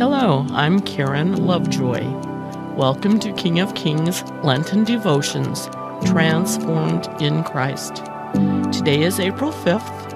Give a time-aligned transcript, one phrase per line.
[0.00, 2.02] Hello, I'm Karen Lovejoy.
[2.74, 5.68] Welcome to King of Kings Lenten Devotions
[6.06, 7.96] Transformed in Christ.
[8.72, 10.14] Today is April 5th,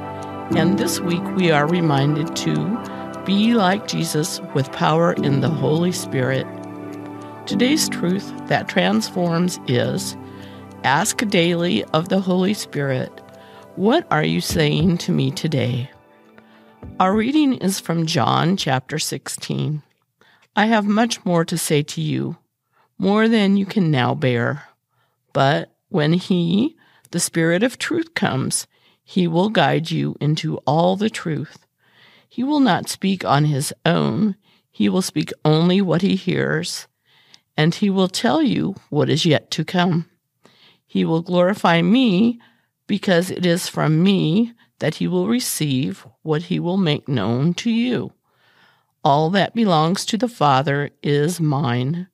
[0.57, 5.93] and this week we are reminded to be like Jesus with power in the Holy
[5.93, 6.47] Spirit.
[7.45, 10.17] Today's truth that transforms is
[10.85, 13.21] ask daily of the Holy Spirit,
[13.77, 15.91] What are you saying to me today?
[17.01, 19.83] Our reading is from John chapter 16.
[20.55, 22.37] I have much more to say to you,
[22.99, 24.69] more than you can now bear.
[25.33, 26.77] But when He,
[27.11, 28.69] the Spirit of truth, comes,
[29.03, 31.67] He will guide you into all the truth.
[32.29, 34.37] He will not speak on His own,
[34.71, 36.87] He will speak only what He hears,
[37.57, 40.09] and He will tell you what is yet to come.
[40.87, 42.39] He will glorify me
[42.87, 44.53] because it is from me
[44.85, 48.13] that he will receive what he will make known to you.
[49.03, 52.09] All that belongs to the Father is mine.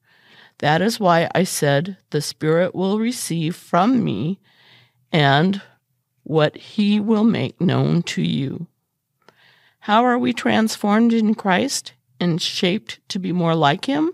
[0.59, 4.39] That is why I said, The Spirit will receive from me
[5.11, 5.61] and
[6.23, 8.69] what he will make known to you.
[9.81, 14.13] How are we transformed in Christ and shaped to be more like him?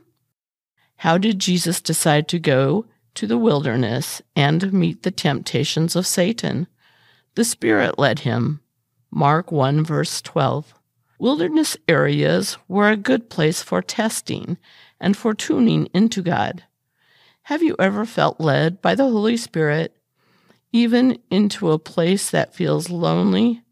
[0.96, 2.86] How did Jesus decide to go
[3.16, 6.68] to the wilderness and meet the temptations of Satan?
[7.36, 8.60] The Spirit led him.
[9.10, 10.72] Mark 1, verse 12.
[11.18, 14.56] Wilderness areas were a good place for testing
[14.98, 16.64] and for tuning into God.
[17.42, 19.94] Have you ever felt led by the Holy Spirit,
[20.72, 23.62] even into a place that feels lonely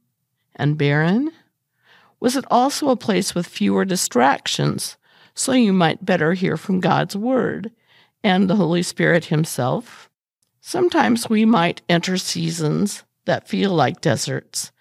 [0.54, 1.32] and barren?
[2.20, 4.98] Was it also a place with fewer distractions,
[5.34, 7.70] so you might better hear from God's Word
[8.22, 10.10] and the Holy Spirit Himself?
[10.60, 14.72] Sometimes we might enter seasons that feel like deserts,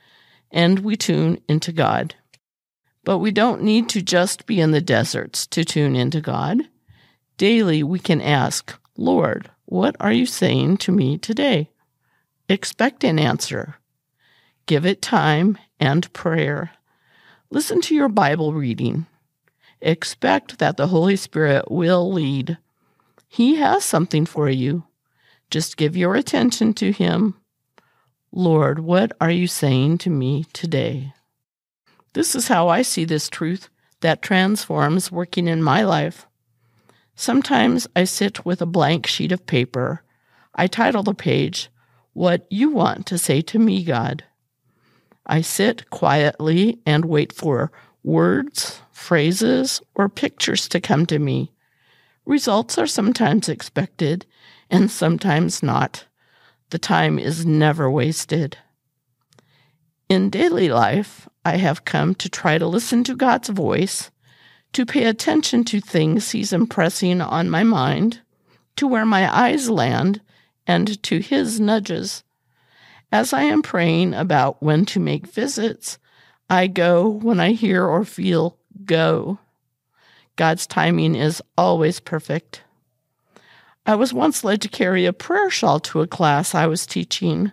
[0.52, 2.16] and we tune into God.
[3.04, 6.62] But we don't need to just be in the deserts to tune into God.
[7.38, 11.70] Daily, we can ask, Lord, what are you saying to me today?
[12.48, 13.76] Expect an answer.
[14.66, 16.72] Give it time and prayer.
[17.50, 19.06] Listen to your Bible reading.
[19.82, 22.58] Expect that the Holy Spirit will lead.
[23.28, 24.84] He has something for you.
[25.50, 27.36] Just give your attention to Him
[28.36, 31.14] Lord, what are you saying to me today?
[32.14, 33.70] This is how I see this truth
[34.02, 36.26] that transforms working in my life.
[37.14, 40.02] Sometimes I sit with a blank sheet of paper.
[40.56, 41.70] I title the page,
[42.14, 44.24] What You Want to Say to Me, God.
[45.28, 51.52] I sit quietly and wait for words, phrases, or pictures to come to me.
[52.26, 54.26] Results are sometimes expected
[54.72, 56.06] and sometimes not.
[56.74, 58.58] The time is never wasted.
[60.10, 64.10] In daily life, I have come to try to listen to God's voice,
[64.72, 68.22] to pay attention to things He's impressing on my mind,
[68.78, 70.22] to where my eyes land,
[70.66, 72.24] and to His nudges.
[73.12, 76.00] As I am praying about when to make visits,
[76.50, 79.38] I go when I hear or feel go.
[80.38, 82.63] God's timing is always perfect.
[83.86, 87.52] I was once led to carry a prayer shawl to a class I was teaching.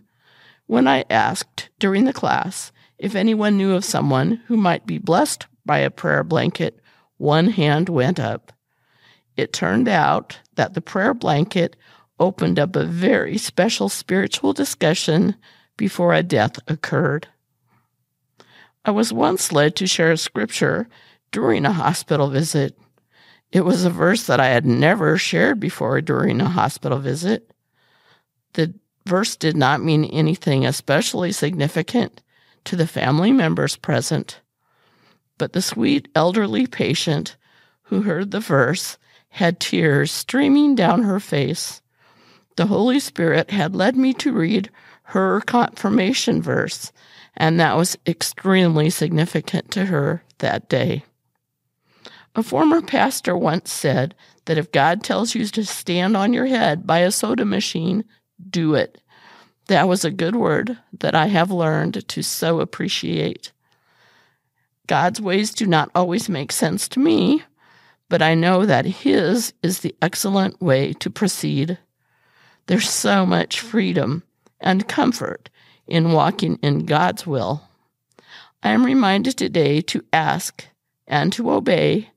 [0.66, 5.46] When I asked during the class if anyone knew of someone who might be blessed
[5.64, 6.80] by a prayer blanket,
[7.16, 8.52] one hand went up.
[9.36, 11.76] It turned out that the prayer blanket
[12.18, 15.34] opened up a very special spiritual discussion
[15.76, 17.26] before a death occurred.
[18.84, 20.88] I was once led to share a scripture
[21.32, 22.78] during a hospital visit.
[23.52, 27.50] It was a verse that I had never shared before during a hospital visit.
[28.52, 28.74] The
[29.06, 32.22] verse did not mean anything especially significant
[32.64, 34.40] to the family members present,
[35.38, 37.36] but the sweet elderly patient
[37.84, 38.98] who heard the verse
[39.30, 41.80] had tears streaming down her face.
[42.56, 44.70] The Holy Spirit had led me to read
[45.04, 46.92] her confirmation verse,
[47.36, 51.04] and that was extremely significant to her that day.
[52.36, 56.86] A former pastor once said that if God tells you to stand on your head
[56.86, 58.04] by a soda machine,
[58.48, 59.00] do it.
[59.66, 63.52] That was a good word that I have learned to so appreciate.
[64.86, 67.42] God's ways do not always make sense to me,
[68.08, 71.78] but I know that His is the excellent way to proceed.
[72.66, 74.22] There's so much freedom
[74.60, 75.50] and comfort
[75.86, 77.68] in walking in God's will.
[78.62, 80.66] I am reminded today to ask
[81.06, 82.10] and to obey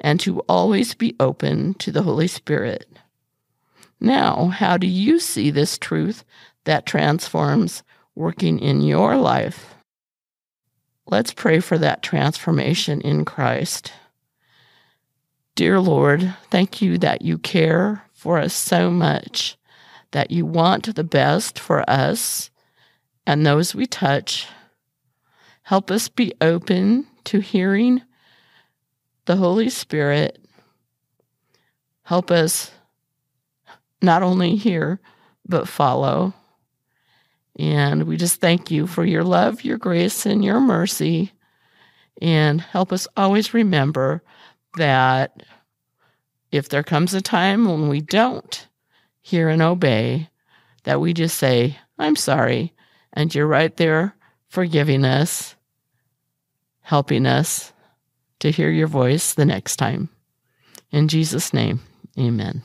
[0.00, 2.86] and to always be open to the Holy Spirit.
[4.00, 6.24] Now, how do you see this truth
[6.64, 7.82] that transforms
[8.14, 9.74] working in your life?
[11.06, 13.92] Let's pray for that transformation in Christ.
[15.54, 19.58] Dear Lord, thank you that you care for us so much,
[20.12, 22.50] that you want the best for us
[23.26, 24.46] and those we touch.
[25.62, 28.02] Help us be open to hearing
[29.30, 30.44] the Holy Spirit.
[32.02, 32.72] Help us
[34.02, 34.98] not only hear,
[35.46, 36.34] but follow.
[37.56, 41.30] And we just thank you for your love, your grace, and your mercy.
[42.20, 44.24] And help us always remember
[44.76, 45.44] that
[46.50, 48.66] if there comes a time when we don't
[49.20, 50.28] hear and obey,
[50.82, 52.72] that we just say, I'm sorry.
[53.12, 54.16] And you're right there
[54.48, 55.54] forgiving us,
[56.80, 57.72] helping us
[58.40, 60.08] to hear your voice the next time.
[60.90, 61.80] In Jesus' name,
[62.18, 62.62] amen.